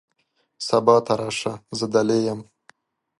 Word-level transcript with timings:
سبا 0.67 0.95
ته 1.05 1.13
راشه، 1.19 1.53
زه 1.77 1.85
دلې 1.93 2.19
یم. 2.25 2.39